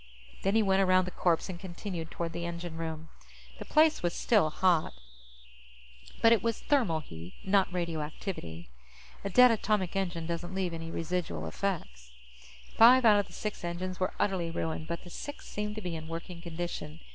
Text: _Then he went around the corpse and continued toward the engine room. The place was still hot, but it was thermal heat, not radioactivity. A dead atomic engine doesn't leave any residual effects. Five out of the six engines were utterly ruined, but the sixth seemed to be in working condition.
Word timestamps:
_Then 0.41 0.55
he 0.55 0.63
went 0.63 0.81
around 0.81 1.05
the 1.05 1.11
corpse 1.11 1.47
and 1.47 1.59
continued 1.59 2.09
toward 2.09 2.33
the 2.33 2.43
engine 2.43 2.75
room. 2.75 3.09
The 3.59 3.65
place 3.65 4.01
was 4.01 4.15
still 4.15 4.49
hot, 4.49 4.93
but 6.23 6.31
it 6.31 6.41
was 6.41 6.59
thermal 6.59 7.01
heat, 7.01 7.35
not 7.43 7.71
radioactivity. 7.71 8.67
A 9.23 9.29
dead 9.29 9.51
atomic 9.51 9.95
engine 9.95 10.25
doesn't 10.25 10.55
leave 10.55 10.73
any 10.73 10.89
residual 10.89 11.45
effects. 11.45 12.09
Five 12.75 13.05
out 13.05 13.19
of 13.19 13.27
the 13.27 13.33
six 13.33 13.63
engines 13.63 13.99
were 13.99 14.15
utterly 14.19 14.49
ruined, 14.49 14.87
but 14.87 15.03
the 15.03 15.11
sixth 15.11 15.47
seemed 15.47 15.75
to 15.75 15.81
be 15.81 15.95
in 15.95 16.07
working 16.07 16.41
condition. 16.41 16.99